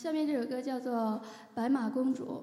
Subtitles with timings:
[0.00, 0.94] 下面这首歌叫做
[1.52, 2.42] 《白马公主》。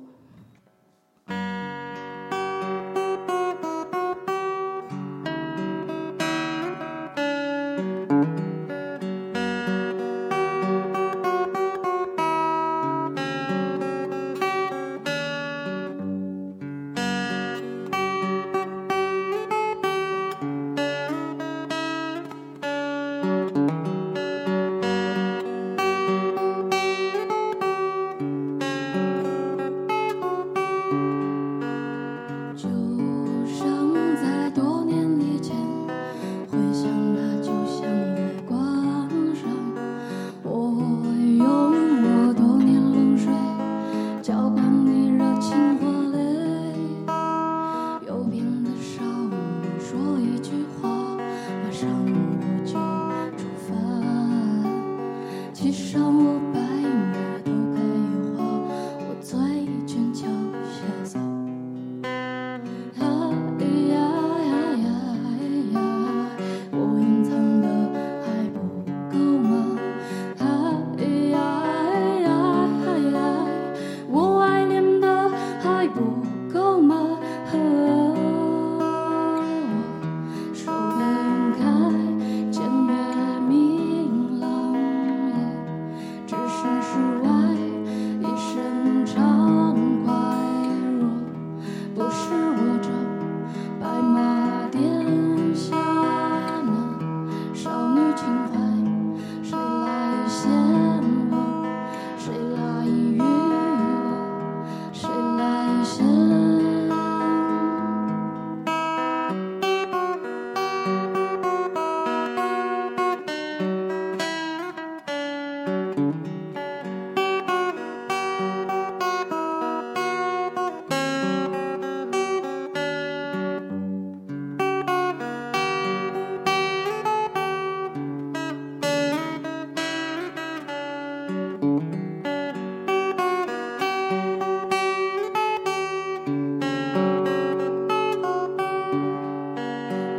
[55.68, 56.07] 你说。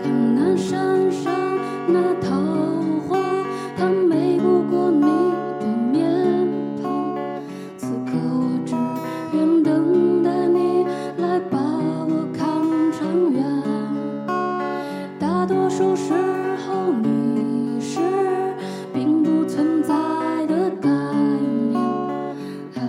[0.02, 1.32] 看那山上
[1.88, 2.36] 那桃
[3.08, 3.18] 花，
[3.76, 5.06] 它美不过你
[5.60, 6.48] 的面
[6.82, 7.16] 庞。
[7.76, 8.74] 此刻我只
[9.36, 10.84] 愿等待你
[11.18, 12.46] 来把我看
[12.92, 13.44] 长远。
[15.18, 16.12] 大多数时
[16.66, 18.00] 候，你是
[18.92, 19.94] 并不存在
[20.46, 20.88] 的概
[21.70, 21.80] 念。
[22.74, 22.82] 哎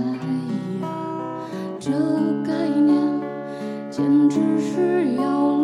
[0.81, 0.88] 呀，
[1.80, 1.92] 这
[2.46, 2.98] 概念
[3.90, 5.59] 简直是要。